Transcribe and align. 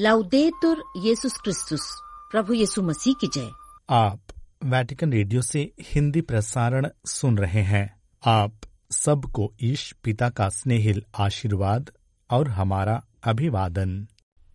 लाउदेतुर 0.00 0.82
येसुस 0.96 1.36
क्रिस्तुस 1.36 2.00
प्रभु 2.30 2.52
यीशु 2.52 2.82
मसीह 2.82 3.14
की 3.20 3.26
जय 3.26 3.50
आप 3.90 4.20
वैटिकन 4.64 5.12
रेडियो 5.12 5.42
से 5.42 5.72
हिंदी 5.80 6.20
प्रसारण 6.20 6.88
सुन 7.06 7.38
रहे 7.38 7.62
हैं। 7.62 8.00
आप 8.26 8.52
सबको 8.90 9.54
ईश 9.62 9.94
पिता 10.04 10.28
का 10.28 10.48
स्नेहिल 10.48 11.02
आशीर्वाद 11.18 11.90
और 12.30 12.48
हमारा 12.48 13.04
अभिवादन। 13.24 14.08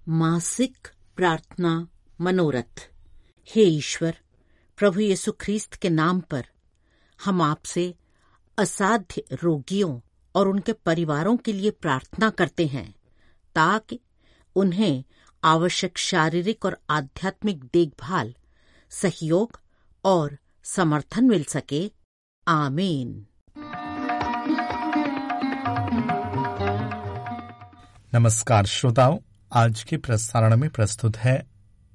मासिक 0.09 0.87
प्रार्थना 1.15 1.87
मनोरथ। 2.21 2.89
हे 3.55 3.63
ईश्वर 3.63 4.17
प्रभु 4.77 4.99
यीशु 4.99 5.31
ख्रीस्त 5.31 5.73
के 5.73 5.89
नाम 5.89 6.19
पर 6.19 6.45
हम 7.25 7.41
आपसे 7.41 7.95
असाध्य 8.57 9.23
रोगियों 9.43 9.99
और 10.35 10.47
उनके 10.47 10.73
परिवारों 10.73 11.37
के 11.37 11.53
लिए 11.53 11.71
प्रार्थना 11.71 12.29
करते 12.29 12.67
हैं 12.67 12.95
ताकि 13.55 13.99
उन्हें 14.55 15.03
आवश्यक 15.45 15.97
शारीरिक 15.97 16.65
और 16.65 16.77
आध्यात्मिक 16.89 17.63
देखभाल, 17.63 18.35
सहयोग 18.89 19.59
और 20.05 20.37
समर्थन 20.63 21.23
मिल 21.23 21.43
सके। 21.43 21.91
आमीन। 22.47 23.25
नमस्कार 28.13 28.65
श्रोताओं, 28.65 29.17
आज 29.53 29.83
के 29.83 29.97
प्रसारण 29.97 30.57
में 30.57 30.69
प्रस्तुत 30.69 31.17
है 31.17 31.47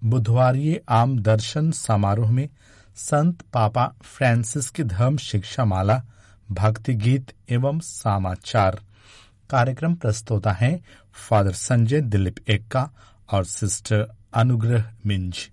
बुधवार 0.05 0.81
आम 0.89 1.19
दर्शन 1.19 1.71
समारोह 1.71 2.31
में 2.31 2.49
संत 2.97 3.43
पापा 3.43 3.95
फ्रांसिस 4.03 4.71
की 4.71 4.83
धर्म 4.83 5.17
शिक्षा 5.17 5.65
माला 5.65 6.03
भक्ति 6.51 6.95
गीत 6.95 7.33
एवं 7.51 7.81
समाचार। 7.81 8.83
कार्यक्रम 9.51 9.95
प्रस्तुता 9.95 10.53
है 10.53 10.81
फादर 11.13 11.53
संजय 11.53 12.01
दिलीप 12.01 12.51
एक्का 12.51 12.91
और 13.33 13.45
सिस्टर 13.45 14.07
अनुग्रह 14.35 14.85
मिंज 15.07 15.49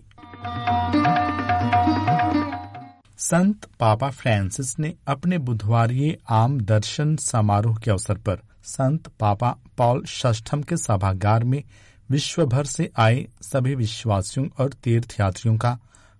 संत 3.18 3.64
पापा 3.80 4.10
फ्रांसिस 4.10 4.78
ने 4.78 4.94
अपने 5.06 5.38
बुधवारीय 5.38 6.16
आम 6.28 6.60
दर्शन 6.60 7.16
समारोह 7.16 7.76
के 7.76 7.90
अवसर 7.90 8.18
पर 8.18 8.40
संत 8.62 9.08
पापा 9.20 9.56
पॉल 9.76 10.04
षष्ठम 10.04 10.62
के 10.62 10.76
सभागार 10.76 11.44
में 11.44 11.62
विश्व 12.10 12.44
भर 12.46 12.64
से 12.64 12.90
आए 12.98 13.26
सभी 13.42 13.74
विश्वासियों 13.74 14.48
और 14.58 14.72
तीर्थयात्रियों 14.72 15.56
का 15.56 15.78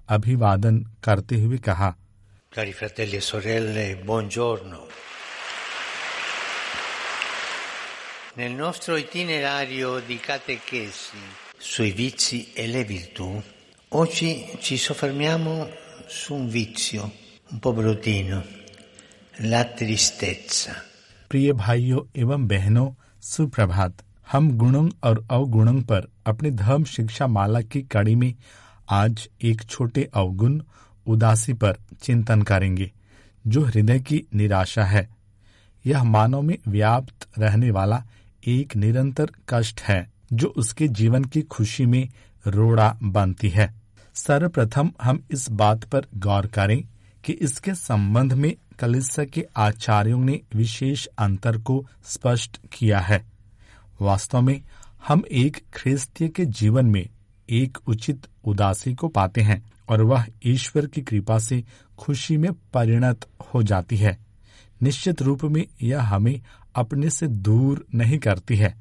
अभिवादन 0.08 0.84
करते 1.04 1.40
हुए 1.40 1.58
कहा 1.58 1.94
e. 2.56 2.72
Nel 8.36 8.52
nostro 8.52 8.96
itinerario 8.96 10.00
di 10.00 10.18
catechesi 10.18 11.45
sui 11.68 11.90
vizi 11.90 12.52
e 12.58 12.66
le 12.66 12.84
virtù, 12.84 13.42
oggi 13.92 14.44
ci 14.62 14.76
soffermiamo 14.76 15.66
su 16.08 16.34
un 16.34 16.48
vizio 16.48 17.02
un 17.52 17.58
po' 17.58 17.72
bruttino, 17.78 18.40
la 19.40 19.64
tristezza. 19.64 20.72
प्रिय 21.30 21.52
भाइयों 21.52 22.12
एवं 22.16 22.46
बहनों 22.46 23.02
सुप्रभात। 23.20 23.92
हम 24.32 24.50
गुणों 24.50 24.90
और 25.04 25.26
अवगुणों 25.30 25.82
पर 25.82 26.12
अपनी 26.26 26.50
धर्म 26.50 26.84
शिक्षा 26.84 27.26
माला 27.26 27.60
की 27.60 27.82
कड़ी 27.82 28.14
में 28.14 28.34
आज 28.90 29.28
एक 29.42 29.62
छोटे 29.62 30.10
अवगुण 30.14 30.62
उदासी 31.06 31.52
पर 31.52 31.76
चिंतन 32.02 32.42
करेंगे 32.42 32.92
जो 33.46 33.64
हृदय 33.64 33.98
की 34.00 34.24
निराशा 34.34 34.84
है। 34.84 35.08
यह 35.86 36.04
मानव 36.04 36.42
में 36.42 36.58
व्याप्त 36.68 37.28
रहने 37.38 37.70
वाला 37.70 38.04
एक 38.46 38.76
निरंतर 38.76 39.30
कष्ट 39.48 39.80
है। 39.80 40.15
जो 40.32 40.46
उसके 40.46 40.88
जीवन 40.88 41.24
की 41.24 41.42
खुशी 41.42 41.86
में 41.86 42.08
रोड़ा 42.46 42.98
बनती 43.02 43.48
है। 43.48 43.74
सर्वप्रथम 44.14 44.92
हम 45.02 45.24
इस 45.30 45.50
बात 45.50 45.84
पर 45.84 46.06
गौर 46.16 46.46
करें 46.46 46.82
कि 47.24 47.32
इसके 47.32 47.74
संबंध 47.74 48.32
में 48.32 48.54
कलिस्सा 48.78 49.24
के 49.24 49.46
आचार्यों 49.56 50.18
ने 50.20 50.40
विशेष 50.54 51.06
अंतर 51.06 51.58
को 51.58 51.86
स्पष्ट 52.04 52.58
किया 52.72 52.98
है। 52.98 53.26
वास्तव 54.00 54.40
में 54.40 54.60
हम 55.08 55.22
एक 55.30 55.56
ख्रिस्तीय 55.74 56.28
के 56.28 56.44
जीवन 56.44 56.86
में 56.86 57.08
एक 57.50 57.78
उचित 57.88 58.26
उदासी 58.44 58.94
को 58.94 59.08
पाते 59.08 59.40
हैं 59.40 59.62
और 59.88 60.02
वह 60.02 60.26
ईश्वर 60.44 60.86
की 60.86 61.02
कृपा 61.02 61.38
से 61.38 61.64
खुशी 61.98 62.36
में 62.36 62.52
परिणत 62.52 63.26
हो 63.54 63.62
जाती 63.62 63.96
है। 63.96 64.18
निश्चित 64.82 65.22
रूप 65.22 65.44
में 65.44 65.66
यह 65.82 66.02
हमें 66.02 66.40
अपने 66.74 67.10
से 67.10 67.26
दूर 67.26 67.86
नहीं 67.94 68.18
करती 68.18 68.56
है, 68.56 68.74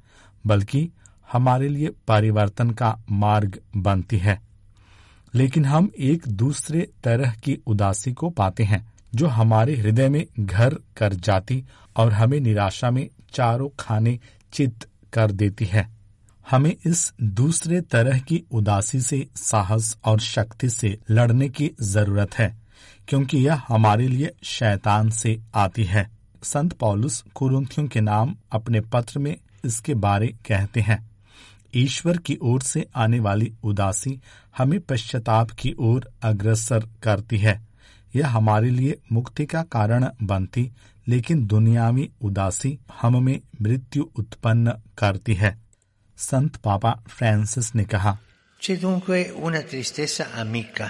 बल्कि 0.47 0.89
हमारे 1.35 1.69
लिए 1.69 1.90
परिवर्तन 2.07 2.69
का 2.69 3.00
मार्ग 3.12 3.59
बनती 3.78 4.18
है। 4.18 4.41
लेकिन 5.35 5.66
हम 5.66 5.91
एक 6.00 6.28
दूसरे 6.28 6.88
तरह 7.03 7.31
की 7.31 7.57
उदासी 7.68 8.13
को 8.13 8.29
पाते 8.29 8.63
हैं, 8.63 8.94
जो 9.16 9.28
हमारे 9.28 9.75
हृदय 9.78 10.09
में 10.09 10.25
घर 10.40 10.74
कर 10.97 11.13
जाती 11.13 11.63
और 11.97 12.13
हमें 12.13 12.40
निराशा 12.40 12.91
में 12.91 13.09
चारों 13.34 13.69
खाने 13.79 14.19
चित 14.53 14.85
कर 15.13 15.31
देती 15.31 15.66
है। 15.66 15.90
हमें 16.51 16.75
इस 16.85 17.13
दूसरे 17.22 17.81
तरह 17.81 18.19
की 18.19 18.44
उदासी 18.51 19.01
से 19.01 19.28
साहस 19.35 19.97
और 20.06 20.19
शक्ति 20.19 20.69
से 20.69 21.00
लड़ने 21.09 21.50
की 21.50 21.72
ज़रूरत 21.81 22.34
है, 22.34 22.56
क्योंकि 23.07 23.38
यह 23.38 23.62
हमारे 23.68 24.07
लिए 24.07 24.29
शैतान 24.44 25.09
से 25.09 25.40
आती 25.56 25.84
है। 25.84 26.09
संत 26.44 26.74
पौलुस 26.74 27.24
कुरुंथियों 27.35 27.88
के 27.88 28.01
नाम 28.01 28.35
अपने 28.51 28.81
पत्र 28.81 29.19
में 29.19 29.38
इसके 29.66 29.94
बारे 29.94 30.28
कहते 30.28 30.81
हैं। 30.81 31.15
ईश्वर 31.75 32.18
की 32.18 32.38
ओर 32.41 32.62
से 32.62 32.88
आने 32.96 33.19
वाली 33.19 33.53
उदासी 33.63 34.22
हमें 34.58 34.80
पश्चाताप 34.80 35.52
की 35.52 35.75
ओर 35.80 36.12
अग्रसर 36.22 36.90
करती 37.03 37.38
है। 37.38 37.68
यह 38.16 38.28
हमारे 38.28 38.69
लिए 38.69 38.97
मुक्ति 39.12 39.46
का 39.46 39.63
कारण 39.63 40.09
बनती 40.24 40.72
लेकिन 41.08 41.46
दुनियावी 41.46 42.09
उदासी 42.22 42.80
हम 43.02 43.24
में 43.24 43.41
मृत्यु 43.62 44.03
उत्पन्न 44.16 44.74
करती 44.97 45.34
है। 45.34 45.58
संत 46.18 46.56
पापा 46.56 47.03
फ्रांसिस 47.08 47.75
ने 47.75 47.84
कहा 47.84 48.18
C'è 48.62 48.81
dunque 48.81 49.30
una 49.44 49.59
tristezza 49.59 50.24
amica 50.46 50.90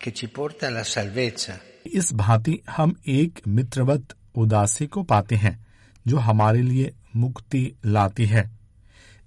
che 0.00 0.12
ci 0.12 0.26
porta 0.26 0.66
alla 0.66 0.84
salvezza. 0.84 1.52
इस 1.86 2.14
भांति 2.14 2.60
हम 2.70 2.96
एक 3.06 3.40
मित्रवत 3.48 4.14
उदासी 4.34 4.86
को 4.86 5.02
पाते 5.02 5.36
हैं 5.36 5.66
जो 6.06 6.16
हमारे 6.16 6.62
लिए 6.62 6.94
मुक्ति 7.16 7.72
लाती 7.86 8.26
है। 8.26 8.55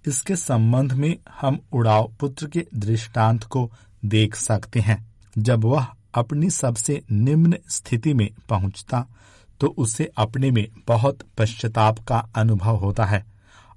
इसके 0.08 0.36
संबंध 0.36 0.94
में 0.94 1.16
हम 1.42 1.60
उड़ाव 1.74 2.12
पुत्र 2.20 2.48
के 2.48 2.66
दृष्टांत 2.76 3.44
को 3.44 3.72
देख 4.06 4.36
सकते 4.36 4.80
हैं। 4.80 5.06
जब 5.38 5.64
वह 5.64 5.88
अपनी 6.14 6.50
सबसे 6.50 7.02
निम्न 7.12 7.58
स्थिति 7.70 8.14
में 8.14 8.30
पहुँचता 8.50 9.06
तो 9.60 9.68
उसे 9.78 10.10
अपने 10.18 10.52
में 10.52 10.68
बहुत 10.88 11.20
पश्चाताप 11.38 12.00
का 12.00 12.18
अनुभव 12.36 12.76
होता 12.76 13.06
है 13.06 13.26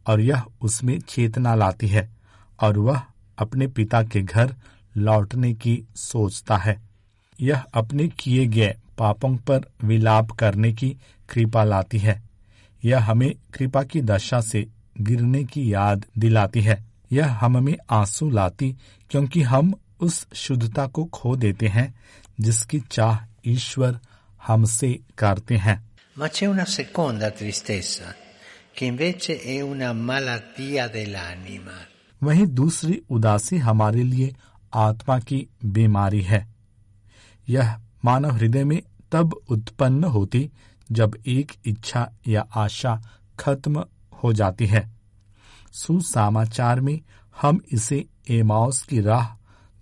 और 0.07 0.21
यह 0.21 0.43
उसमें 0.63 0.99
चेतना 1.01 1.55
लाती 1.55 1.89
है 1.89 2.09
और 2.61 2.79
वह 2.79 3.01
अपने 3.39 3.67
पिता 3.67 4.03
के 4.03 4.23
घर 4.23 4.55
लौटने 4.97 5.53
की 5.55 5.83
सोचता 5.97 6.57
है। 6.57 6.77
यह 7.41 7.65
अपने 7.75 8.09
किए 8.09 8.47
गए 8.47 8.75
पापों 8.99 9.37
पर 9.37 9.61
विलाप 9.85 10.31
करने 10.31 10.73
की 10.73 10.97
कृपा 11.29 11.65
लाती 11.65 11.99
है। 11.99 12.23
यह 12.85 13.11
हमें 13.11 13.35
कृपा 13.55 13.83
की 13.83 14.01
दशा 14.01 14.41
से 14.41 14.67
गिरने 15.01 15.45
की 15.45 15.73
याद 15.73 16.05
दिलाती 16.19 16.61
है। 16.61 16.85
यह 17.13 17.33
हम 17.33 17.65
में 17.65 17.77
आँसू 17.91 18.31
लाती 18.31 18.77
क्योंकि 19.11 19.43
हम 19.43 19.75
उस 20.01 20.27
शुद्धता 20.35 20.87
को 20.87 21.05
खो 21.05 21.37
देते 21.37 21.69
हैं 21.69 21.95
जिसकी 22.41 22.81
चाह 22.81 23.19
ईश्वर 23.47 24.01
हमसे 24.47 25.01
करते 25.19 25.57
हैं। 25.57 25.91
Ma 26.19 26.29
c'è 26.29 26.47
una 26.47 26.65
seconda 26.65 27.29
tristezza 27.31 28.11
che 28.79 28.93
invece 28.93 29.31
è 29.31 29.63
una 29.65 29.93
malattia 29.93 30.89
dell'anima. 30.89 31.81
वहीं 32.23 32.47
दूसरी 32.47 33.03
उदासी 33.11 33.59
हमारे 33.59 34.03
लिए 34.03 34.35
आत्मा 34.75 35.19
की 35.19 35.47
बीमारी 35.65 36.23
है। 36.23 36.49
यह 37.49 37.79
मानव 38.05 38.31
हृदय 38.31 38.65
में 38.65 38.83
तब 39.13 39.41
उत्पन्न 39.49 40.05
होती 40.05 40.51
जब 40.93 41.17
एक 41.27 41.53
इच्छा 41.65 42.11
या 42.29 42.47
आशा 42.55 43.03
खत्म 43.39 43.85
हो 44.25 44.33
जाती 44.33 44.67
है। 44.67 44.91
सुसमाचार 45.73 46.81
में 46.81 47.01
हम 47.43 47.61
इसे 47.73 48.07
एमाउस 48.31 48.83
की 48.83 49.01
राह 49.01 49.27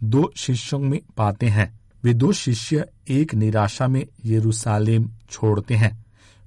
दो 0.05 0.33
शिष्यों 0.37 0.81
में 0.81 1.01
पाते 1.17 1.47
हैं। 1.47 1.81
वे 2.05 2.15
दो 2.15 2.33
शिष्य 2.33 2.87
एक 3.09 3.35
निराशा 3.35 3.89
में 3.89 4.07
यरूशलेम 4.27 5.11
छोड़ते 5.31 5.75
हैं। 5.75 6.05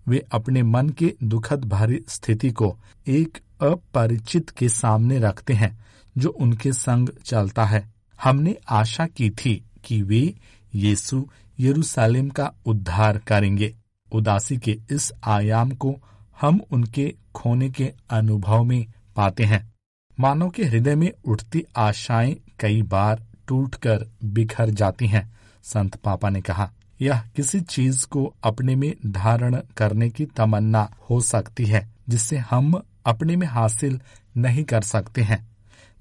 वे 0.07 0.25
अपने 0.31 0.63
मन 0.63 0.89
के 0.89 1.15
दुखद 1.23 1.65
भारी 1.65 1.99
स्थिति 2.09 2.51
को 2.51 2.79
एक 3.07 3.37
अपरिचित 3.61 4.49
के 4.49 4.69
सामने 4.69 5.19
रखते 5.19 5.53
हैं, 5.53 5.85
जो 6.17 6.29
उनके 6.29 6.73
संग 6.73 7.09
चलता 7.25 7.65
है। 7.65 7.93
हमने 8.23 8.57
आशा 8.69 9.07
की 9.07 9.29
थी 9.29 9.65
कि 9.85 10.01
वे 10.01 10.33
यीशु 10.75 11.27
यरूशलेम 11.59 12.29
का 12.29 12.53
उद्धार 12.65 13.17
करेंगे। 13.17 13.75
उदासी 14.11 14.57
के 14.57 14.79
इस 14.91 15.11
आयाम 15.23 15.71
को 15.71 15.95
हम 16.41 16.61
उनके 16.71 17.13
खोने 17.35 17.69
के 17.69 17.91
अनुभव 18.09 18.63
में 18.63 18.85
पाते 19.15 19.43
हैं। 19.43 19.73
मानव 20.19 20.49
के 20.49 20.65
हृदय 20.65 20.95
में 20.95 21.11
उठती 21.25 21.63
आशाएँ 21.77 22.35
कई 22.59 22.81
बार 22.81 23.23
टूटकर 23.47 24.05
बिखर 24.23 24.69
जाती 24.69 25.07
हैं, 25.07 25.31
संत 25.63 25.95
पापा 25.95 26.29
ने 26.29 26.41
कहा। 26.41 26.71
यह 27.01 27.21
किसी 27.35 27.59
चीज़ 27.61 28.05
को 28.07 28.33
अपने 28.43 28.75
में 28.75 28.93
धारण 29.05 29.59
करने 29.77 30.09
की 30.09 30.25
तमन्ना 30.25 30.89
हो 31.09 31.19
सकती 31.21 31.65
है 31.65 31.87
जिसे 32.09 32.37
हम 32.37 32.81
अपने 33.05 33.35
में 33.35 33.47
हासिल 33.47 33.99
नहीं 34.37 34.63
कर 34.63 34.81
सकते 34.81 35.21
हैं, 35.21 35.45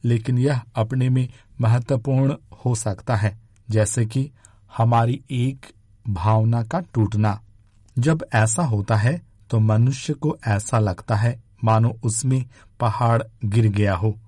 लेकिन 0.04 0.38
यह 0.38 0.60
अपने 0.74 1.08
में 1.08 1.28
महत्वपूर्ण 1.60 2.34
हो 2.64 2.74
सकता 2.74 3.16
है, 3.16 3.38
जैसे 3.70 4.06
कि 4.06 4.30
हमारी 4.76 5.20
एक 5.30 5.66
भावना 6.08 6.62
का 6.62 6.80
टूटना। 6.94 7.40
जब 7.98 8.24
ऐसा 8.34 8.62
होता 8.62 8.96
है 8.96 9.31
तो 9.52 9.60
मनुष्य 9.60 10.14
को 10.14 10.38
ऐसा 10.46 10.78
लगता 10.78 11.14
है 11.14 11.42
मानो 11.64 12.00
उसमें 12.04 12.44
पहाड़ 12.80 13.22
गिर 13.44 13.66
गया 13.66 13.94
हो 13.94 14.20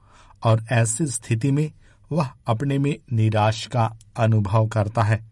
और 0.42 0.64
ऐसी 0.72 1.06
स्थिति 1.06 1.50
में 1.50 1.72
वह 2.12 2.30
अपने 2.46 2.78
में 2.78 2.98
निराश 3.12 3.66
का 3.66 3.96
अनुभव 4.16 4.66
करता 4.66 5.02
है। 5.02 5.30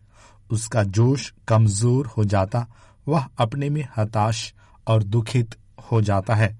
उसका 0.50 0.82
जोश 0.82 1.34
कमज़ोर 1.48 2.06
हो 2.06 2.24
जाता 2.24 2.66
वह 3.08 3.26
अपने 3.38 3.70
में 3.70 3.88
हताश 3.96 4.54
और 4.86 5.02
दुखित 5.02 5.54
हो 5.92 6.00
जाता 6.00 6.34
है। 6.34 6.58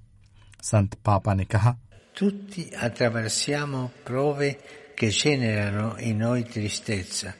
संत 0.63 0.95
पापा 0.95 1.35
ने 1.35 1.45
कहा 1.45 1.77
Tutti 2.21 2.65
attraversiamo 2.85 3.89
prove 4.11 4.57
che 5.01 5.11
generano 5.11 5.91
in 6.11 6.23
noi 6.23 6.43
tristezza. 6.43 7.33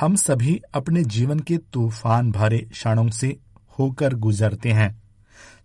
हम 0.00 0.16
सभी 0.16 0.60
अपने 0.74 1.04
जीवन 1.04 1.40
के 1.40 1.58
तूफ़ान 1.58 2.32
भरे 2.32 2.58
क्षणों 2.58 3.08
से 3.08 3.36
होकर 3.78 4.14
गुजरते 4.14 4.72
हैं। 4.72 5.05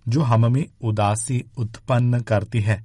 जो 0.05 0.21
हम 0.21 0.51
में 0.53 0.65
उदासी 0.81 1.43
उत्पन्न 1.57 2.19
करती 2.19 2.61
है, 2.61 2.83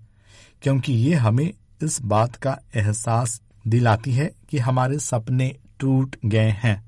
क्योंकि 0.63 0.93
ये 0.93 1.15
हमें 1.15 1.51
इस 1.83 2.01
बात 2.03 2.37
का 2.37 2.59
एहसास 2.75 3.41
दिलाती 3.67 4.13
है 4.13 4.31
कि 4.49 4.59
हमारे 4.59 4.99
सपने 4.99 5.55
टूट 5.81 6.17
गए 6.25 6.51
हैं। 6.59 6.83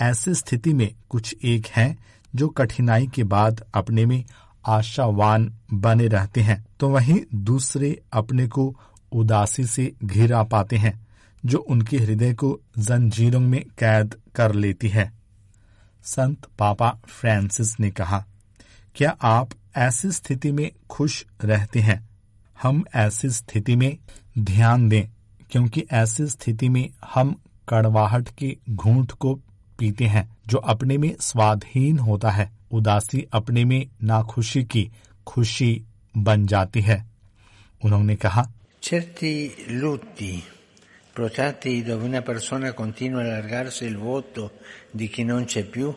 ऐसी 0.00 0.34
स्थिति 0.34 0.72
में 0.74 0.90
कुछ 1.08 1.34
एक 1.44 1.66
हैं 1.66 1.96
जो 2.34 2.48
कठिनाई 2.48 3.06
के 3.06 3.24
बाद 3.24 3.64
अपने 3.74 4.06
में 4.06 4.24
आशावान 4.66 5.52
बने 5.72 6.06
रहते 6.08 6.40
हैं 6.40 6.64
तो 6.80 6.88
वहीं 6.88 7.18
दूसरे 7.34 8.00
अपने 8.12 8.46
को 8.48 8.74
उदासी 9.12 9.66
से 9.66 9.92
घिरा 10.04 10.42
पाते 10.42 10.76
हैं, 10.76 11.00
जो 11.44 11.58
उनके 11.58 11.98
हृदय 11.98 12.34
को 12.34 12.58
जंजीरों 12.78 13.40
में 13.40 13.62
कैद 13.78 14.14
कर 14.34 14.54
लेती 14.54 14.88
है। 14.88 15.12
संत 16.04 16.46
पापा 16.58 16.90
फ्रांसिस 17.06 17.78
ने 17.80 17.90
कहा 17.90 18.24
क्या 18.94 19.16
आप 19.22 19.50
ऐसी 19.76 20.10
स्थिति 20.10 20.52
में 20.52 20.72
खुश 20.90 21.26
रहते 21.44 21.80
हैं? 21.80 22.08
हम 22.62 22.84
ऐसी 22.94 23.30
स्थिति 23.30 23.76
में 23.76 23.98
ध्यान 24.38 24.88
दें, 24.88 25.04
क्योंकि 25.50 25.86
ऐसी 25.92 26.26
स्थिति 26.26 26.68
में 26.68 26.90
हम 27.14 27.40
कड़वाहट 27.68 28.28
के 28.38 28.56
घूंट 28.70 29.12
को 29.12 29.34
पीते 29.78 30.04
हैं, 30.04 30.36
जो 30.46 30.58
अपने 30.58 30.98
में 30.98 31.16
स्वाधीन 31.20 31.98
होता 31.98 32.30
है। 32.30 32.52
उदासी 32.70 33.26
अपने 33.32 33.64
में 33.64 33.86
नाखुशी 34.02 34.64
की 34.64 34.92
खुशी 35.26 35.82
बन 36.16 36.46
जाती 36.46 36.80
है। 36.80 37.06
उन्होंने 37.84 38.16
कहा 38.16 38.50
provocati 41.20 41.82
dove 41.82 42.02
una 42.02 42.22
persona 42.22 42.72
continua 42.72 43.20
a 43.20 43.24
allargarsi 43.24 43.84
il 43.84 43.96
vuoto 43.96 44.50
di 44.96 45.08
chi 45.08 45.30
non 45.30 45.44
c'è 45.44 45.62
più 45.76 45.92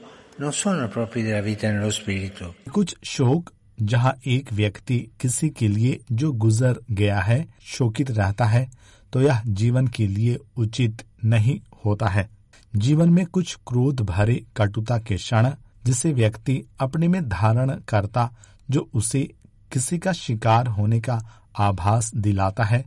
spirito. 1.91 2.71
कुछ 2.73 2.95
शोक, 3.03 3.49
जहाँ 3.81 4.13
एक 4.27 4.53
व्यक्ति 4.53 4.97
किसी 5.21 5.49
के 5.49 5.67
लिए 5.67 5.99
जो 6.11 6.31
गुजर 6.31 6.79
गया 6.91 7.19
है, 7.19 7.45
शोकित 7.61 8.11
रहता 8.11 8.45
है 8.45 8.69
तो 9.13 9.21
यह 9.21 9.41
जीवन 9.47 9.87
के 9.87 10.07
लिए 10.07 10.37
उचित 10.57 11.03
नहीं 11.25 11.59
होता 11.85 12.07
है 12.07 12.29
जीवन 12.75 13.09
में 13.09 13.25
कुछ 13.25 13.55
क्रोध 13.67 14.01
भरे 14.01 14.43
कटुता 14.57 14.97
के 14.97 15.15
क्षण, 15.15 15.51
जिसे 15.85 16.13
व्यक्ति 16.13 16.61
अपने 16.79 17.07
में 17.07 17.29
धारण 17.29 17.75
करता, 17.87 18.29
जो 18.71 18.89
उसे 18.93 19.33
किसी 19.71 19.97
का 19.97 20.11
शिकार 20.11 20.67
होने 20.67 20.99
का 20.99 21.19
आभास 21.59 22.11
दिलाता 22.15 22.63
है 22.63 22.83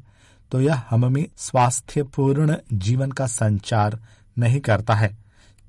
तो 0.52 0.60
यह 0.60 0.82
हम 0.90 1.12
में 1.12 1.26
स्वास्थ्यपूर्ण 1.36 2.56
जीवन 2.72 3.10
का 3.10 3.26
संचार 3.26 3.98
नहीं 4.38 4.60
करता 4.60 4.94
है 4.94 5.16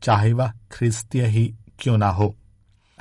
चाहे 0.03 0.33
वह 0.33 0.51
ख्रिस्तीय 0.71 1.25
ही 1.25 1.53
क्यों 1.81 1.97
ना 1.97 2.09
हो? 2.09 2.35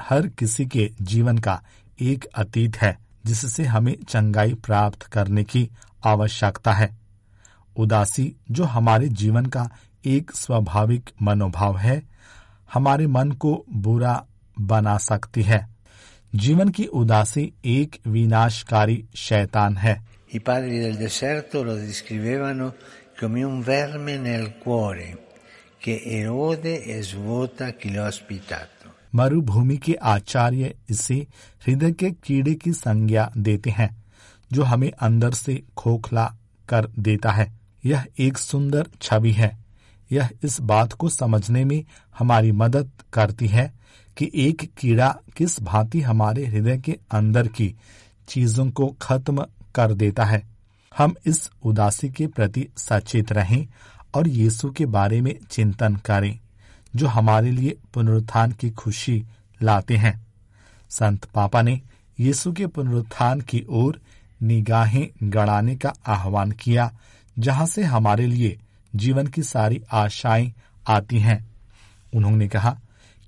हर 0.00 0.26
किसी 0.26 0.66
के 0.66 0.90
जीवन 1.02 1.38
का 1.38 1.62
एक 2.00 2.24
अतीत 2.24 2.76
है, 2.76 2.98
जिससे 3.26 3.64
हमें 3.64 3.96
चंगाई 4.08 4.54
प्राप्त 4.54 5.02
करने 5.02 5.44
की 5.44 5.70
आवश्यकता 6.04 6.72
है। 6.72 6.96
उदासी, 7.76 8.36
जो 8.50 8.64
हमारे 8.64 9.08
जीवन 9.08 9.46
का 9.46 9.70
एक 10.04 10.30
स्वाभाविक 10.34 11.10
मनोभाव 11.22 11.78
है, 11.78 12.02
हमारे 12.74 13.06
मन 13.06 13.30
को 13.30 13.64
बुरा 13.72 14.24
बना 14.60 14.98
सकती 14.98 15.42
है। 15.42 15.68
जीवन 16.34 16.68
की 16.68 16.84
उदासी 16.84 17.52
एक 17.64 18.00
विनाशकारी 18.06 19.04
शैतान 19.14 19.76
है। 19.76 20.04
I 20.36 20.38
padri 20.38 20.72
del 20.72 20.96
deserto 20.96 21.64
lo 21.64 21.74
descrivevano 21.76 22.72
come 23.24 23.44
un 23.44 23.60
verme 23.62 24.26
nel 24.26 24.48
cuore. 24.68 25.29
Che 25.86 26.00
erode 26.22 26.78
e 26.86 27.00
svuota 27.00 27.68
chi 27.68 27.94
l'ha 27.94 28.08
ospitato. 28.08 28.80
मरुभूमि 29.14 29.76
के 29.76 29.94
आचार्य 29.94 30.74
इसे 30.90 31.26
हृदय 31.66 31.92
के 31.92 32.10
कीड़े 32.10 32.54
की 32.54 32.72
संज्ञा 32.72 33.32
देते 33.36 33.70
हैं, 33.70 34.04
जो 34.52 34.62
हमें 34.62 34.92
अंदर 34.92 35.30
से 35.30 35.62
खोखला 35.76 36.36
कर 36.68 36.88
देता 36.98 37.30
है। 37.30 37.52
यह 37.84 38.06
एक 38.18 38.38
सुंदर 38.38 38.86
छवि 39.02 39.32
है। 39.32 39.58
यह 40.12 40.30
इस 40.42 40.60
बात 40.60 40.92
को 40.92 41.08
समझने 41.08 41.64
में 41.64 41.84
हमारी 42.18 42.52
मदद 42.52 42.90
करती 43.12 43.46
है 43.46 43.72
कि 44.16 44.30
एक 44.34 44.70
कीड़ा 44.78 45.18
किस 45.36 45.62
भांति 45.62 46.00
हमारे 46.00 46.46
हृदय 46.46 46.78
के 46.78 46.98
अंदर 47.10 47.48
की 47.48 47.74
चीज़ों 48.28 48.70
को 48.70 48.96
खत्म 49.02 49.46
कर 49.74 49.94
देता 49.94 50.24
है। 50.24 50.46
हम 50.98 51.14
इस 51.26 51.50
उदासी 51.62 52.10
के 52.10 52.26
प्रति 52.26 52.68
सचेत 52.76 53.32
रहें 53.32 53.66
और 54.14 54.28
यीशु 54.28 54.70
के 54.70 54.86
बारे 54.86 55.20
में 55.20 55.38
चिंतन 55.50 55.96
करें 55.96 56.38
जो 56.96 57.06
हमारे 57.06 57.50
लिए 57.50 57.76
पुनरुत्थान 57.94 58.52
की 58.52 58.70
खुशी 58.70 59.24
लाते 59.62 59.96
हैं। 59.96 60.26
संत 60.90 61.24
पापा 61.24 61.62
ने 61.62 61.80
यीशु 62.20 62.52
के 62.52 62.66
पुनरुत्थान 62.66 63.40
की 63.40 63.66
ओर 63.68 64.00
निगाहें 64.42 65.08
गड़ाने 65.22 65.76
का 65.76 65.92
आह्वान 66.06 66.52
किया 66.52 66.92
जहाँ 67.38 67.66
से 67.66 67.82
हमारे 67.82 68.26
लिए 68.26 68.58
जीवन 68.96 69.26
की 69.26 69.42
सारी 69.42 69.82
आशाएँ 69.92 70.52
आती 70.88 71.18
हैं। 71.18 71.50
उन्होंने 72.14 72.48
कहा 72.48 72.78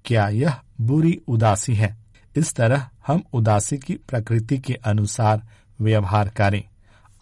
क्या 0.06 0.30
यह 0.30 0.56
बुरी 0.82 1.22
उदासी 1.28 1.76
है? 1.76 1.98
इस 2.36 2.54
तरह 2.54 2.90
हम 3.08 3.24
उदासी 3.34 3.78
की 3.78 3.94
प्रकृति 3.94 4.58
के 4.58 4.74
अनुसार 4.74 5.48
व्यवहार 5.82 6.30
करें। 6.30 6.64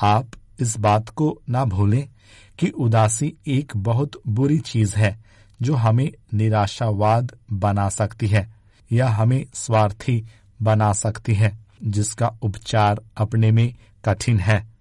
आप 0.02 0.28
इस 0.60 0.78
बात 0.78 1.10
को 1.10 1.42
ना 1.50 1.66
भूलें 1.66 2.10
कि 2.60 2.70
उदासी 2.70 3.34
एक 3.48 3.74
बहुत 3.78 4.12
बुरी 4.28 4.60
चीज़ 4.60 4.96
है, 4.96 5.24
जो 5.62 5.76
हमें 5.76 6.12
निराशावाद 6.34 7.32
बना 7.54 7.90
सकती 7.90 8.28
है, 8.28 8.54
या 8.92 9.08
हमें 9.08 9.46
स्वार्थी 9.54 10.26
बना 10.62 10.94
सकती 10.94 11.34
है, 11.34 11.60
जिसका 11.84 12.28
उपचार 12.42 13.02
अपने 13.18 13.52
में 13.52 13.74
कठिन 14.06 14.40
है। 14.40 14.79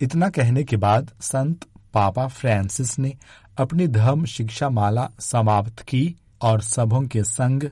इतना 0.00 0.28
कहने 0.28 0.64
के 0.64 0.76
बाद 0.76 1.10
संत 1.20 1.64
पापा 1.94 2.26
फ्रांसिस 2.26 2.98
ने 2.98 3.14
अपनी 3.58 3.86
धर्म 3.88 4.24
शिक्षा 4.24 4.68
माला 4.68 5.10
समाप्त 5.20 5.80
की 5.80 6.16
और 6.42 6.60
सबों 6.60 7.02
के 7.02 7.24
संग 7.24 7.62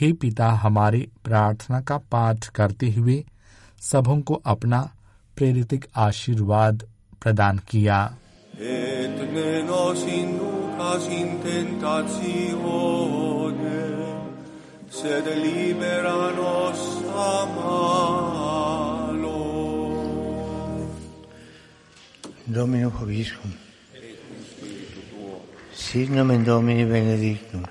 हे 0.00 0.12
पिता 0.12 0.50
हमारे 0.50 1.08
प्रार्थना 1.24 1.80
का 1.80 1.98
पाठ 1.98 2.46
करते 2.46 2.90
हुए 2.90 3.24
सबों 3.80 4.20
को 4.20 4.34
अपना 4.34 4.90
प्रेरितिक 5.36 5.86
आशीर्वाद 5.96 6.82
प्रदान 7.22 7.58
किया। 7.58 8.16
Sed 14.90 15.26
libera 15.26 16.32
nos 16.32 16.80
Domino 22.48 22.90
Hoviscum. 22.90 23.52
Sit 25.74 26.08
nomen 26.08 26.44
Domini 26.44 26.84
benedictum. 26.86 27.62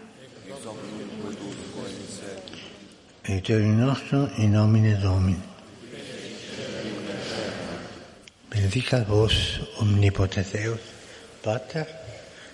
Et 3.26 3.50
in 3.50 3.80
nostro 3.80 4.20
nostrum 4.20 4.44
in 4.44 4.52
nomine 4.52 5.00
Domini. 5.02 5.42
Benedicat 8.52 9.08
vos 9.08 9.60
omnipotens 9.80 10.52
Deus, 10.52 10.80
Pater 11.42 11.88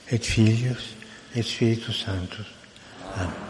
et 0.09 0.23
Filius 0.23 0.95
et 1.35 1.43
Spiritus 1.43 2.05
Sanctus. 2.05 2.47
Amen. 3.17 3.42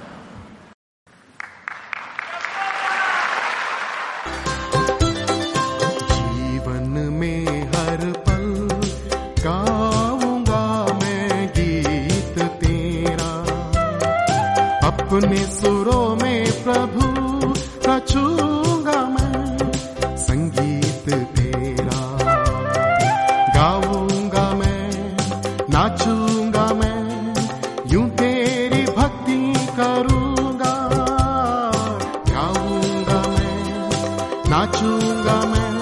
नाचूँगा 34.54 35.38
मैं 35.52 35.73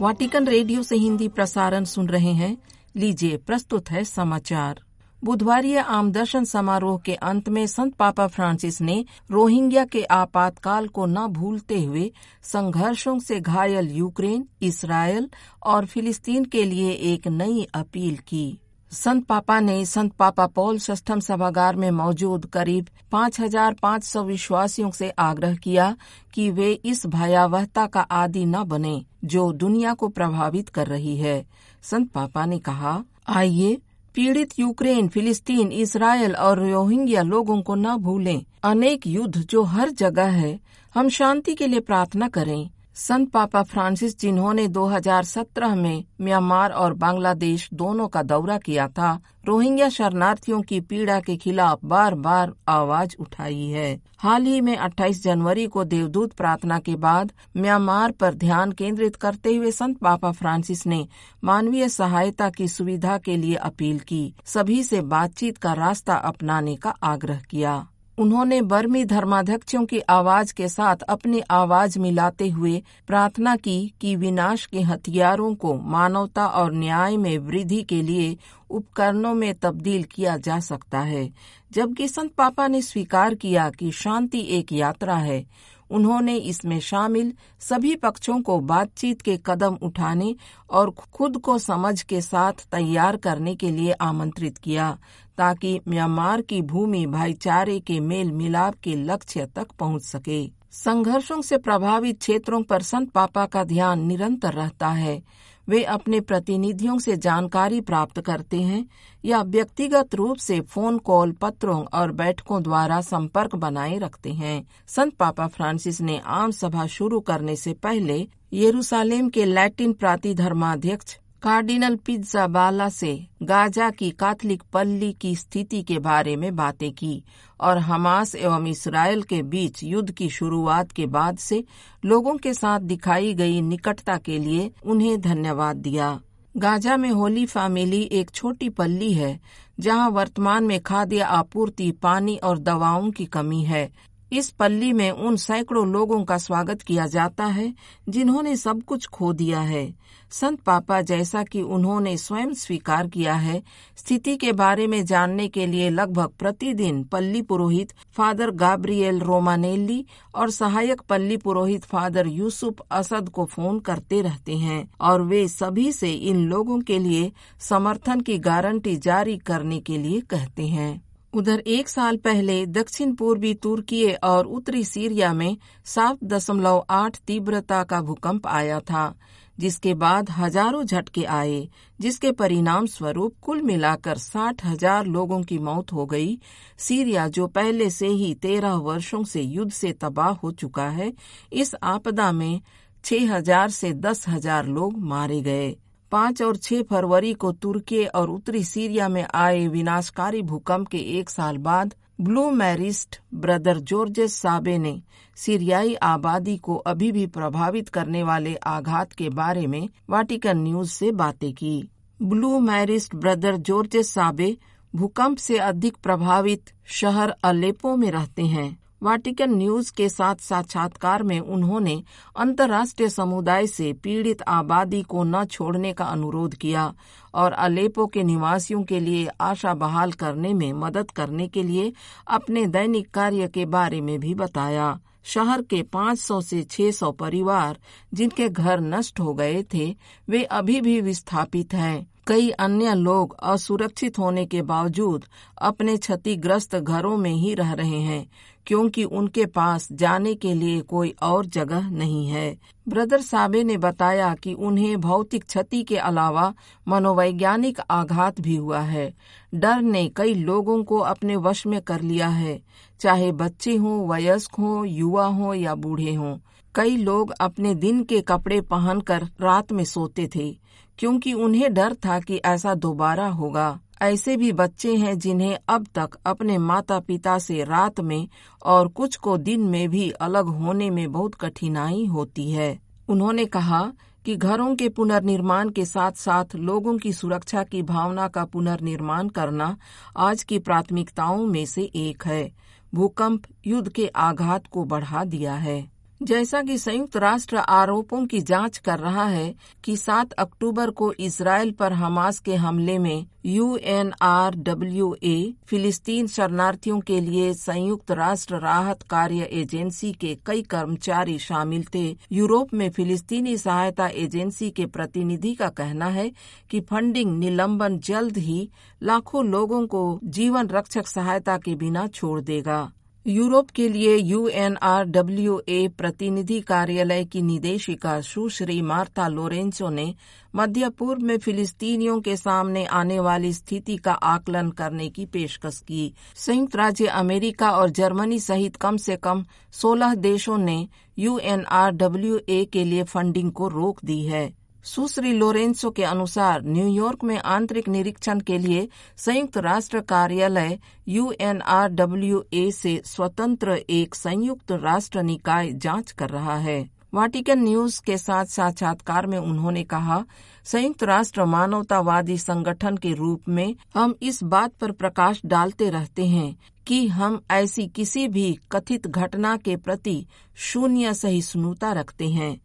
वाटिकन 0.00 0.46
रेडियो 0.46 0.82
से 0.82 0.96
हिंदी 0.96 1.28
प्रसारण 1.28 1.84
सुन 1.84 2.08
रहे 2.08 2.32
हैं। 2.32 2.56
लीजिए, 2.96 3.36
प्रस्तुत 3.36 3.90
है 3.90 4.04
समाचार। 4.04 4.80
बुधवार 5.24 5.78
आम 5.78 6.10
दर्शन 6.12 6.44
समारोह 6.44 6.98
के 6.98 7.14
अंत 7.14 7.48
में 7.48 7.66
संत 7.66 7.94
पापा 7.94 8.26
फ्रांसिस 8.26 8.80
ने 8.80 9.04
रोहिंग्या 9.30 9.84
के 9.84 10.02
आपातकाल 10.04 10.88
को 10.88 11.06
न 11.06 11.26
भूलते 11.26 11.82
हुए 11.82 12.10
संघर्षों 12.42 13.18
से 13.18 13.40
घायल 13.40 13.90
यूक्रेन, 13.90 14.48
इसराइल 14.62 15.30
और 15.62 15.86
फिलिस्तीन 15.86 16.44
के 16.44 16.64
लिए 16.64 16.90
एक 16.90 17.28
नई 17.28 17.66
अपील 17.74 18.16
की। 18.16 18.58
संत 18.94 19.24
पापा 19.26 19.60
ने 19.60 19.84
संत 19.84 20.12
पापा 20.12 20.46
पौल 20.46 20.78
षष्ठम 20.78 21.20
सभागार 21.20 21.76
में 21.76 21.90
मौजूद 21.90 22.44
करीब 22.46 22.86
5,500 23.12 24.22
विश्वासियों 24.24 24.90
से 24.90 25.08
आग्रह 25.10 25.56
किया 25.56 25.96
कि 26.34 26.50
वे 26.50 26.72
इस 26.72 27.06
भयावहता 27.06 27.86
का 27.86 28.00
आदि 28.00 28.44
न 28.46 28.62
बने 28.64 29.04
जो 29.24 29.52
दुनिया 29.52 29.94
को 29.94 30.08
प्रभावित 30.08 30.68
कर 30.68 30.86
रही 30.86 31.16
है। 31.16 31.44
संत 31.82 32.10
पापा 32.10 32.46
ने 32.46 32.58
कहा 32.58 33.04
आइए 33.28 33.78
पीड़ित 34.14 34.58
यूक्रेन 34.58 35.08
फिलिस्तीन 35.08 35.72
इसराइल 35.72 36.34
और 36.36 36.66
रोहिंग्या 36.68 37.22
लोगों 37.22 37.60
को 37.62 37.74
न 37.74 37.96
भूलें। 37.96 38.44
अनेक 38.62 39.06
युद्ध 39.06 39.36
जो 39.36 39.62
हर 39.62 39.90
जगह 39.90 40.30
है 40.30 40.58
हम 40.94 41.08
शांति 41.08 41.54
के 41.54 41.66
लिए 41.66 41.80
प्रार्थना 41.80 42.28
करें। 42.28 42.70
संत 42.96 43.30
पापा 43.30 43.62
फ्रांसिस 43.62 44.20
जिन्होंने 44.20 44.68
2017 44.68 45.74
में 45.74 46.04
म्यांमार 46.20 46.70
और 46.70 46.94
बांग्लादेश 46.94 47.68
दोनों 47.74 48.08
का 48.08 48.22
दौरा 48.22 48.58
किया 48.58 48.88
था, 48.88 49.20
रोहिंग्या 49.46 49.88
शरणार्थियों 49.88 50.62
की 50.62 50.80
पीड़ा 50.80 51.20
के 51.20 51.36
खिलाफ 51.36 51.78
बार 51.84 52.14
बार 52.14 52.52
आवाज़ 52.68 53.16
उठाई 53.20 53.66
है। 53.66 54.00
हाल 54.18 54.42
ही 54.42 54.60
में 54.60 54.76
28 54.76 55.22
जनवरी 55.24 55.66
को 55.66 55.84
देवदूत 55.84 56.32
प्रार्थना 56.32 56.78
के 56.78 56.94
बाद 56.96 57.32
म्यांमार 57.56 58.10
पर 58.10 58.34
ध्यान 58.34 58.72
केंद्रित 58.72 59.16
करते 59.16 59.54
हुए 59.54 59.70
संत 59.70 59.98
पापा 59.98 60.32
फ्रांसिस 60.32 60.86
ने 60.86 61.08
मानवीय 61.44 61.88
सहायता 61.88 62.50
की 62.50 62.68
सुविधा 62.68 63.18
के 63.18 63.36
लिए 63.36 63.54
अपील 63.54 63.98
की। 63.98 64.34
सभी 64.44 64.82
से 64.82 65.00
बातचीत 65.00 65.58
का 65.58 65.72
रास्ता 65.72 66.14
अपनाने 66.14 66.76
का 66.76 66.90
आग्रह 67.02 67.40
किया। 67.50 67.86
उन्होंने 68.18 68.62
बर्मी 68.62 69.04
धर्माध्यक्षों 69.04 69.84
की 69.86 69.98
आवाज़ 69.98 70.54
के 70.54 70.68
साथ 70.68 70.96
अपनी 70.96 71.40
आवाज़ 71.50 71.98
मिलाते 71.98 72.48
हुए 72.48 72.82
प्रार्थना 73.06 73.56
की 73.56 73.94
कि 74.00 74.16
विनाश 74.16 74.66
के 74.66 74.80
हथियारों 74.80 75.54
को 75.54 75.74
मानवता 75.74 76.46
और 76.46 76.72
न्याय 76.72 77.16
में 77.16 77.38
वृद्धि 77.38 77.82
के 77.82 78.02
लिए 78.02 78.36
उपकरणों 78.70 79.34
में 79.34 79.54
तब्दील 79.54 80.02
किया 80.02 80.36
जा 80.36 80.60
सकता 80.60 81.00
है। 81.00 81.30
जबकि 81.72 82.08
संत 82.08 82.32
पापा 82.32 82.68
ने 82.68 82.82
स्वीकार 82.82 83.34
किया 83.34 83.70
कि 83.70 83.90
शांति 83.90 84.40
एक 84.40 84.72
यात्रा 84.72 85.16
है। 85.16 85.46
उन्होंने 85.90 86.36
इसमें 86.36 86.80
शामिल 86.80 87.32
सभी 87.60 87.94
पक्षों 87.94 88.42
को 88.42 88.60
बातचीत 88.60 89.22
के 89.22 89.38
कदम 89.46 89.74
उठाने 89.82 90.36
और 90.70 90.90
खुद 90.90 91.38
को 91.38 91.58
समझ 91.58 92.02
के 92.02 92.20
साथ 92.20 92.52
तैयार 92.52 93.16
करने 93.16 93.54
के 93.54 93.70
लिए 93.70 93.92
आमंत्रित 93.92 94.58
किया। 94.58 94.98
ताकि 95.38 95.80
म्यांमार 95.88 96.40
की 96.40 96.60
भूमि 96.62 97.06
भाईचारे 97.06 97.78
के 97.80 98.00
मेल 98.00 98.32
मिलाप 98.32 98.74
के 98.74 98.94
लक्ष्य 98.94 99.46
तक 99.46 99.72
पहुँच 99.72 100.02
सके। 100.02 100.46
संघर्षों 100.70 101.40
से 101.42 101.58
प्रभावित 101.58 102.18
क्षेत्रों 102.18 102.62
पर 102.62 102.82
संत 102.82 103.10
पापा 103.10 103.46
का 103.46 103.64
ध्यान 103.64 104.00
निरंतर 104.00 104.52
रहता 104.52 104.88
है। 104.88 105.22
वे 105.68 105.82
अपने 105.82 106.20
प्रतिनिधियों 106.20 106.98
से 106.98 107.16
जानकारी 107.16 107.80
प्राप्त 107.80 108.20
करते 108.20 108.60
हैं 108.62 108.84
या 109.24 109.42
व्यक्तिगत 109.42 110.14
रूप 110.14 110.36
से 110.36 110.60
फ़ोन 110.60 110.98
कॉल, 110.98 111.32
पत्रों 111.32 111.84
और 111.84 112.12
बैठकों 112.12 112.62
द्वारा 112.62 113.00
संपर्क 113.00 113.54
बनाए 113.54 113.98
रखते 113.98 114.32
हैं। 114.32 114.66
संत 114.86 115.14
पापा 115.14 115.46
फ्रांसिस 115.46 116.00
ने 116.00 116.20
आम 116.24 116.50
सभा 116.50 116.86
शुरू 116.86 117.20
करने 117.20 117.56
से 117.56 117.72
पहले 117.72 118.26
यरूशलेम 118.52 119.28
के 119.28 119.44
लैटिन 119.44 119.92
प्राति 119.92 120.34
धर्माध्यक्ष 120.34 121.16
कार्डिनल 121.44 121.96
पिज्जा 121.96 122.46
बाला 122.46 122.88
से 122.88 123.08
गाजा 123.42 123.88
की 123.90 124.08
कैथलिक 124.10 124.62
पल्ली 124.72 125.12
की 125.12 125.34
स्थिति 125.36 125.82
के 125.82 125.98
बारे 125.98 126.36
में 126.36 126.54
बातें 126.56 126.90
की 126.92 127.22
और 127.60 127.78
हमास 127.78 128.34
एवं 128.34 128.66
इसराइल 128.66 129.22
के 129.22 129.42
बीच 129.42 129.82
युद्ध 129.84 130.10
की 130.10 130.28
शुरुआत 130.28 130.92
के 130.92 131.06
बाद 131.06 131.38
से 131.38 131.62
लोगों 132.04 132.36
के 132.36 132.54
साथ 132.54 132.80
दिखाई 132.80 133.34
गई 133.34 133.60
निकटता 133.60 134.16
के 134.16 134.38
लिए 134.38 134.70
उन्हें 134.84 135.20
धन्यवाद 135.20 135.76
दिया। 135.76 136.18
गाजा 136.56 136.96
में 136.96 137.10
होली 137.10 137.44
फैमिली 137.46 138.02
एक 138.12 138.30
छोटी 138.30 138.68
पल्ली 138.68 139.12
है, 139.12 139.38
जहाँ 139.80 140.08
वर्तमान 140.10 140.64
में 140.64 140.80
खाद्य 140.80 141.20
आपूर्ति, 141.20 141.90
पानी 141.92 142.36
और 142.36 142.58
दवाओं 142.58 143.10
की 143.10 143.24
कमी 143.26 143.62
है। 143.64 143.88
इस 144.34 144.50
पल्ली 144.50 144.92
में 144.92 145.10
उन 145.10 145.36
सैकड़ों 145.36 145.86
लोगों 145.88 146.24
का 146.24 146.38
स्वागत 146.38 146.82
किया 146.82 147.06
जाता 147.06 147.44
है, 147.44 147.74
जिन्होंने 148.08 148.56
सब 148.56 148.82
कुछ 148.82 149.06
खो 149.06 149.32
दिया 149.32 149.60
है। 149.60 149.94
संत 150.30 150.60
पापा 150.60 151.00
जैसा 151.00 151.42
कि 151.42 151.62
उन्होंने 151.62 152.16
स्वयं 152.16 152.54
स्वीकार 152.54 153.08
किया 153.08 153.34
है, 153.34 153.62
स्थिति 153.96 154.36
के 154.36 154.52
बारे 154.52 154.86
में 154.86 155.04
जानने 155.04 155.48
के 155.48 155.66
लिए 155.66 155.90
लगभग 155.90 156.32
प्रतिदिन 156.38 157.04
पल्ली 157.04 157.42
पुरोहित 157.42 157.92
फादर 158.16 158.50
गाब्रिएल 158.50 159.20
रोमानेली 159.20 160.04
और 160.34 160.50
सहायक 160.50 161.00
पल्ली 161.00 161.36
पुरोहित 161.36 161.84
फादर 161.84 162.26
यूसुफ 162.26 162.82
असद 162.90 163.28
को 163.28 163.44
फ़ोन 163.44 163.78
करते 163.78 164.22
रहते 164.22 164.56
हैं 164.56 164.90
और 165.00 165.22
वे 165.22 165.48
सभी 165.48 165.92
से 165.92 166.12
इन 166.12 166.44
लोगों 166.46 166.80
के 166.80 166.98
लिए 166.98 167.32
समर्थन 167.60 168.20
की 168.20 168.38
गारंटी 168.38 168.96
जारी 168.96 169.38
करने 169.38 169.80
के 169.80 169.98
लिए 169.98 170.20
कहते 170.20 170.66
हैं। 170.66 171.13
उधर 171.34 171.62
एक 171.66 171.88
साल 171.88 172.16
पहले 172.16 172.64
दक्षिण 172.68 173.14
पूर्वी 173.14 173.52
तुर्की 173.54 174.04
और 174.14 174.46
उत्तरी 174.46 174.84
सीरिया 174.84 175.32
में 175.32 175.56
सात 175.86 176.18
दशमलव 176.24 176.84
आठ 176.90 177.16
तीव्रता 177.26 177.82
का 177.84 178.00
भूकंप 178.00 178.46
आया 178.46 178.78
था, 178.80 179.14
जिसके 179.58 179.94
बाद 179.94 180.30
हज़ारों 180.30 180.84
झटके 180.84 181.24
आए, 181.24 181.68
जिसके 181.98 182.32
परिणाम 182.32 182.86
स्वरूप 182.86 183.34
कुल 183.42 183.62
मिलाकर 183.62 184.18
साठ 184.18 184.64
हज़ार 184.66 185.06
लोगों 185.06 185.42
की 185.42 185.58
मौत 185.60 185.92
हो 185.92 186.06
गई। 186.06 186.38
सीरिया, 186.78 187.28
जो 187.28 187.46
पहले 187.48 187.90
से 187.90 188.08
ही 188.08 188.34
तेरह 188.36 188.74
वर्षों 188.82 189.24
से 189.24 189.42
युद्ध 189.42 189.72
से 189.72 189.92
तबाह 189.92 190.30
हो 190.32 190.50
चुका 190.52 190.88
है, 190.88 191.12
इस 191.52 191.74
आपदा 191.84 192.32
में 192.32 192.60
छह 193.04 193.34
हज़ार 193.34 193.70
से 193.70 193.92
दस 193.94 194.28
हज़ार 194.28 194.66
लोग 194.68 194.98
मारे 195.04 195.40
गए। 195.42 195.74
पाँच 196.12 196.42
और 196.42 196.56
छह 196.56 196.82
फरवरी 196.82 197.32
को 197.34 197.52
तुर्की 197.52 198.04
और 198.04 198.30
उत्तरी 198.30 198.64
सीरिया 198.64 199.08
में 199.08 199.26
आए 199.34 199.66
विनाशकारी 199.68 200.42
भूकंप 200.42 200.88
के 200.88 200.98
एक 200.98 201.30
साल 201.30 201.56
बाद 201.56 201.94
Blue 202.20 202.50
Marist 202.50 203.20
Brother 203.34 203.78
Georges 203.78 204.34
Sabe 204.34 204.78
ने 204.78 205.02
सीरियाई 205.36 205.94
आबादी 205.94 206.56
को 206.56 206.76
अभी 206.76 207.12
भी 207.12 207.26
प्रभावित 207.26 207.88
करने 207.88 208.22
वाले 208.22 208.54
आघात 208.54 209.12
के 209.12 209.28
बारे 209.28 209.66
में 209.66 209.88
वाटिकन 210.10 210.58
न्यूज़ 210.58 210.90
से 210.90 211.10
बातें 211.12 211.52
की। 211.52 211.88
Blue 212.22 212.58
Marist 212.60 213.14
Brother 213.14 213.56
Georges 213.56 214.12
Sabe 214.14 214.56
भूकंप 214.94 215.38
से 215.38 215.58
अधिक 215.58 215.96
प्रभावित 215.96 216.70
शहर 216.86 217.34
अलेपो 217.44 217.96
में 217.96 218.10
रहते 218.10 218.42
हैं। 218.42 218.83
वाटिकन 219.04 219.54
न्यूज़ 219.54 219.92
के 219.92 220.08
साथ 220.08 220.34
साक्षात्कार 220.34 221.22
में 221.22 221.40
उन्होंने 221.40 222.02
अंतर्राष्ट्रीय 222.36 223.08
समुदाय 223.08 223.66
से 223.66 223.92
पीड़ित 223.92 224.42
आबादी 224.42 225.02
को 225.02 225.24
न 225.24 225.44
छोड़ने 225.44 225.92
का 225.92 226.04
अनुरोध 226.04 226.54
किया 226.54 226.94
और 227.34 227.52
अलेपो 227.52 228.06
के 228.06 228.22
निवासियों 228.22 228.82
के 228.82 229.00
लिए 229.00 229.28
आशा 229.40 229.74
बहाल 229.74 230.12
करने 230.12 230.54
में 230.54 230.72
मदद 230.72 231.10
करने 231.10 231.48
के 231.48 231.62
लिए 231.62 231.92
अपने 232.28 232.66
दैनिक 232.66 233.10
कार्य 233.10 233.48
के 233.48 233.64
बारे 233.64 234.00
में 234.00 234.20
भी 234.20 234.34
बताया। 234.34 235.00
शहर 235.24 235.62
के 235.62 235.82
500 235.82 236.40
से 236.40 236.62
600 236.62 237.12
परिवार 237.12 237.78
जिनके 238.14 238.48
घर 238.48 238.80
नष्ट 238.80 239.20
हो 239.20 239.34
गए 239.34 239.64
थे, 239.74 239.96
वे 240.28 240.42
अभी 240.42 240.80
भी 240.80 241.00
विस्थापित 241.00 241.74
हैं। 241.74 242.13
कई 242.26 242.50
अन्य 242.50 242.94
लोग 242.94 243.36
असुरक्षित 243.42 244.18
होने 244.18 244.46
के 244.46 244.62
बावजूद 244.62 245.24
अपने 245.58 245.96
क्षतिग्रस्त 245.96 246.76
घरों 246.76 247.16
में 247.16 247.30
ही 247.30 247.54
रह 247.54 247.72
रहे 247.72 248.00
हैं, 248.00 248.26
क्योंकि 248.66 249.04
उनके 249.04 249.44
पास 249.46 249.88
जाने 249.92 250.34
के 250.34 250.54
लिए 250.54 250.80
कोई 250.80 251.14
और 251.22 251.46
जगह 251.46 251.90
नहीं 251.90 252.26
है। 252.28 252.58
ब्रदर 252.88 253.20
साबे 253.20 253.64
ने 253.64 253.76
बताया 253.76 254.34
कि 254.34 254.52
उन्हें 254.52 255.00
भौतिक 255.00 255.44
क्षति 255.44 255.82
के 255.82 255.96
अलावा 255.96 256.54
मनोवैज्ञानिक 256.88 257.80
आघात 257.90 258.40
भी 258.40 258.56
हुआ 258.56 258.80
है। 258.80 259.14
डर 259.54 259.82
ने 259.82 260.08
कई 260.08 260.34
लोगों 260.34 260.84
को 260.84 260.98
अपने 260.98 261.36
वश 261.36 261.66
में 261.66 261.80
कर 261.80 262.00
लिया 262.00 262.28
है, 262.28 262.60
चाहे 263.00 263.32
बच्चे 263.32 263.76
हों, 263.76 264.08
वयस्क 264.08 264.54
हों, 264.54 264.86
युवा 264.86 265.26
हों 265.26 265.54
या 265.54 265.74
बूढ़े 265.74 266.14
हों। 266.14 266.38
कई 266.74 266.96
लोग 266.96 267.32
अपने 267.40 267.74
दिन 267.74 268.04
के 268.04 268.20
कपड़े 268.20 268.60
पहनकर 268.60 269.22
रात 269.40 269.72
में 269.72 269.84
सोते 269.84 270.30
थे। 270.36 270.63
क्योंकि 270.98 271.32
उन्हें 271.32 271.74
डर 271.74 271.94
था 271.94 272.20
कि 272.20 272.36
ऐसा 272.36 272.74
दोबारा 272.74 273.28
होगा। 273.28 273.80
ऐसे 274.02 274.36
भी 274.36 274.52
बच्चे 274.52 274.96
हैं 274.96 275.18
जिन्हें 275.18 275.58
अब 275.68 275.86
तक 275.94 276.10
अपने 276.26 276.58
माता 276.58 277.00
पिता 277.00 277.38
से 277.38 277.64
रात 277.64 278.00
में 278.00 278.28
और 278.62 278.88
कुछ 278.88 279.16
को 279.16 279.36
दिन 279.36 279.60
में 279.60 279.88
भी 279.88 280.10
अलग 280.10 280.46
होने 280.46 280.90
में 280.90 281.12
बहुत 281.12 281.34
कठिनाई 281.34 282.04
होती 282.04 282.50
है। 282.50 282.78
उन्होंने 283.08 283.44
कहा 283.44 283.92
कि 284.24 284.36
घरों 284.36 284.76
के 284.76 284.88
पुनर्निर्माण 284.88 285.68
के 285.68 285.84
साथ 285.84 286.12
साथ 286.12 286.44
लोगों 286.54 286.98
की 286.98 287.12
सुरक्षा 287.12 287.62
की 287.62 287.82
भावना 287.82 288.28
का 288.28 288.44
पुनर्निर्माण 288.44 289.28
करना 289.28 289.76
आज 290.16 290.42
की 290.42 290.58
प्राथमिकताओं 290.58 291.46
में 291.46 291.66
से 291.66 291.82
एक 291.82 292.26
है। 292.26 292.52
भूकंप 292.94 293.42
युद्ध 293.66 293.88
के 293.88 294.06
आघात 294.06 294.66
को 294.66 294.84
बढ़ा 294.84 295.24
दिया 295.24 295.54
है। 295.54 295.93
जैसा 296.22 296.60
कि 296.62 296.76
संयुक्त 296.78 297.16
राष्ट्र 297.16 297.56
आरोपों 297.56 298.24
की 298.26 298.40
जाँच 298.40 298.76
कर 298.78 298.98
रहा 298.98 299.24
है 299.24 299.54
कि 299.84 299.96
7 299.96 300.32
अक्टूबर 300.32 300.90
को 300.90 301.12
इसराइल 301.12 301.72
पर 301.72 301.92
हमास 301.92 302.38
के 302.38 302.54
हमले 302.54 302.98
में 302.98 303.26
U 303.46 303.76
N 303.76 304.12
R 304.22 304.54
W 304.56 305.14
A 305.22 305.54
फिलिस्तीन 305.66 306.26
शरणार्थियों 306.26 307.00
के 307.00 307.20
लिए 307.20 307.52
संयुक्त 307.54 308.10
राष्ट्र 308.10 308.60
राहत 308.60 309.02
कार्य 309.02 309.48
एजेंसी 309.52 310.12
के 310.12 310.34
कई 310.46 310.62
कर्मचारी 310.62 311.38
शामिल 311.38 311.84
थे। 311.94 312.06
यूरोप 312.32 312.74
में 312.74 312.88
फिलिस्तीनी 312.90 313.56
सहायता 313.56 314.08
एजेंसी 314.08 314.70
के 314.70 314.86
प्रतिनिधि 314.86 315.54
का 315.54 315.68
कहना 315.68 316.06
है 316.08 316.30
कि 316.70 316.80
फंडिंग 316.80 317.38
निलंबन 317.38 317.98
जल्द 317.98 318.36
ही 318.38 318.68
लाखों 319.02 319.44
लोगों 319.44 319.86
को 319.86 320.20
जीवन 320.24 320.68
रक्षक 320.68 321.06
सहायता 321.06 321.58
के 321.58 321.74
बिना 321.74 322.06
छोड़ 322.06 322.40
देगा। 322.40 322.92
यूरोप 323.26 323.70
के 323.70 323.88
लिए 323.88 324.16
यूएनआरडब्ल्यूए 324.16 325.88
प्रतिनिधि 325.88 326.60
कार्यालय 326.60 327.24
की 327.24 327.42
निदेशिका 327.42 328.20
सुश्री 328.20 328.82
मार्था 328.82 329.28
लोरेंसो 329.28 329.88
ने 329.88 330.14
मध्य 330.54 330.88
पूर्व 330.88 331.20
में 331.20 331.38
फिलिस्तीनियों 331.38 332.20
के 332.20 332.36
सामने 332.36 332.84
आने 332.84 333.20
वाली 333.20 333.52
स्थिति 333.52 333.96
का 333.96 334.12
आकलन 334.12 334.70
करने 334.70 335.08
की 335.08 335.26
पेशकश 335.26 335.78
की। 335.78 336.12
संयुक्त 336.36 336.76
राज्य 336.76 337.06
अमेरिका 337.06 337.70
और 337.70 337.90
जर्मनी 337.90 338.38
सहित 338.38 338.76
कम 338.76 338.96
से 338.96 339.16
कम 339.16 339.44
16 339.72 340.14
देशों 340.14 340.58
ने 340.58 340.88
यूएनआरडब्ल्यूए 341.18 342.64
के 342.64 342.84
लिए 342.84 343.02
फंडिंग 343.04 343.52
को 343.52 343.68
रोक 343.68 344.04
दी 344.04 344.22
है। 344.24 344.63
सुश्री 344.84 345.32
लोरेंसो 345.32 345.90
के 345.90 346.04
अनुसार 346.04 346.62
न्यूयॉर्क 346.62 347.24
में 347.24 347.38
आंतरिक 347.38 347.88
निरीक्षण 347.88 348.40
के 348.40 348.58
लिए 348.58 348.88
संयुक्त 349.16 349.56
राष्ट्र 349.58 350.00
कार्यालय 350.00 350.78
यूएनआरडब्ल्यूए 351.08 352.70
से 352.70 353.02
स्वतंत्र 353.06 353.76
एक 353.90 354.14
संयुक्त 354.14 354.72
राष्ट्र 354.72 355.22
निकाय 355.22 355.72
जाँच 355.72 356.12
कर 356.12 356.28
रहा 356.28 356.56
है। 356.56 356.90
वाटिकन 357.14 357.58
न्यूज़ 357.58 358.00
के 358.02 358.18
साथ 358.18 358.44
साक्षात्कार 358.44 359.26
में 359.26 359.38
उन्होंने 359.38 359.84
कहा, 359.84 360.24
संयुक्त 360.64 361.02
राष्ट्र 361.02 361.44
मानवतावादी 361.44 362.38
संगठन 362.38 362.96
के 362.96 363.12
रूप 363.12 363.48
में 363.48 363.74
हम 363.94 364.14
इस 364.22 364.42
बात 364.44 364.72
पर 364.72 364.92
प्रकाश 364.92 365.40
डालते 365.46 365.90
रहते 365.90 366.26
हैं 366.26 366.56
कि 366.86 367.06
हम 367.08 367.40
ऐसी 367.50 367.86
किसी 367.86 368.28
भी 368.28 368.58
कथित 368.72 369.06
घटना 369.06 369.56
के 369.56 369.76
प्रति 369.76 370.26
शून्य 370.56 371.14
सहिष्णुता 371.14 371.92
रखते 371.92 372.28
हैं। 372.28 372.60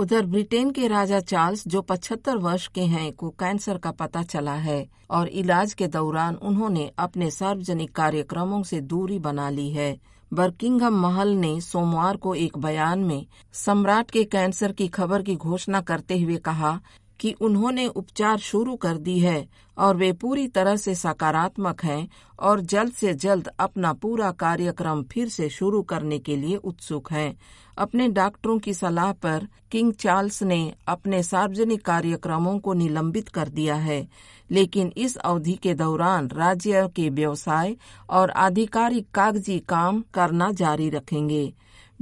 उधर 0.00 0.26
ब्रिटेन 0.26 0.70
के 0.70 0.86
राजा 0.88 1.20
चार्ल्स, 1.20 1.68
जो 1.68 1.80
75 1.82 2.36
वर्ष 2.36 2.66
के 2.68 2.80
हैं, 2.80 3.12
को 3.12 3.28
कैंसर 3.30 3.78
का 3.78 3.90
पता 3.90 4.22
चला 4.22 4.54
है 4.54 4.86
और 5.10 5.28
इलाज 5.28 5.74
के 5.74 5.86
दौरान 5.86 6.34
उन्होंने 6.34 6.90
अपने 6.98 7.30
सार्वजनिक 7.30 7.92
कार्यक्रमों 7.92 8.62
से 8.62 8.80
दूरी 8.80 9.18
बना 9.18 9.50
ली 9.50 9.70
है। 9.70 9.96
बर्किंघम 10.32 10.94
महल 10.94 11.28
ने 11.28 11.60
सोमवार 11.60 12.16
को 12.16 12.34
एक 12.34 12.58
बयान 12.58 12.98
में 12.98 13.26
सम्राट 13.52 14.10
के 14.10 14.24
कैंसर 14.24 14.72
की 14.72 14.88
खबर 14.88 15.22
की 15.22 15.36
घोषणा 15.36 15.80
करते 15.80 16.18
हुए 16.18 16.36
कहा 16.36 16.80
कि 17.20 17.32
उन्होंने 17.40 17.86
उपचार 17.86 18.38
शुरू 18.38 18.76
कर 18.76 18.96
दी 18.98 19.18
है 19.18 19.48
और 19.76 19.96
वे 19.96 20.12
पूरी 20.12 20.46
तरह 20.48 20.76
से 20.76 20.94
सकारात्मक 20.94 21.84
हैं 21.84 22.08
और 22.38 22.60
जल्द 22.60 22.92
से 22.92 23.14
जल्द 23.14 23.50
अपना 23.60 23.92
पूरा 23.92 24.30
कार्यक्रम 24.30 25.02
फिर 25.02 25.28
से 25.28 25.48
शुरू 25.48 25.82
करने 25.82 26.18
के 26.18 26.36
लिए 26.36 26.56
उत्सुक 26.56 27.12
हैं। 27.12 27.38
अपने 27.78 28.08
डॉक्टरों 28.08 28.58
की 28.58 28.74
सलाह 28.74 29.12
पर 29.12 29.46
किंग 29.70 29.92
चार्ल्स 29.92 30.42
ने 30.42 30.74
अपने 30.88 31.22
सार्वजनिक 31.22 31.84
कार्यक्रमों 31.84 32.58
को 32.58 32.72
निलंबित 32.74 33.28
कर 33.28 33.48
दिया 33.48 33.74
है, 33.74 34.06
लेकिन 34.50 34.92
इस 34.96 35.16
अवधि 35.16 35.52
के 35.52 35.74
दौरान 35.74 36.28
राज्य 36.28 36.88
के 36.96 37.08
व्यवसाय 37.10 37.76
और 38.10 38.30
आधिकारिक 38.30 39.10
कागज़ी 39.14 39.58
काम 39.58 40.02
करना 40.14 40.50
जारी 40.52 40.90
रखेंगे। 40.90 41.52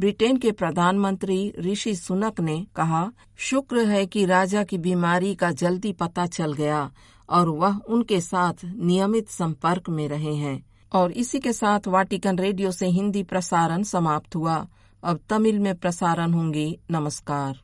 ब्रिटेन 0.00 0.36
के 0.36 0.52
प्रधानमंत्री 0.52 1.52
ऋषि 1.58 1.94
सुनक 1.94 2.40
ने 2.40 2.66
कहा, 2.76 3.12
शुक्र 3.36 3.86
है 3.86 4.06
कि 4.06 4.24
राजा 4.24 4.62
की 4.62 4.78
बीमारी 4.78 5.34
का 5.34 5.50
जल्दी 5.50 5.92
पता 5.92 6.26
चल 6.26 6.52
गया 6.52 6.92
और 7.30 7.48
वह 7.48 7.76
उनके 7.76 8.20
साथ 8.20 8.52
नियमित 8.64 9.28
संपर्क 9.28 9.88
में 9.88 10.08
रहे 10.08 10.34
हैं। 10.34 10.66
और 10.92 11.12
इसी 11.12 11.38
के 11.38 11.52
साथ 11.52 11.80
वाटिकन 11.88 12.38
रेडियो 12.38 12.70
से 12.70 12.86
हिंदी 12.86 13.22
प्रसारण 13.22 13.82
समाप्त 13.82 14.36
हुआ। 14.36 14.66
अब 15.02 15.20
तमिल 15.30 15.58
में 15.58 15.74
प्रसारण 15.74 16.32
होंगे। 16.32 16.80
नमस्कार। 16.90 17.60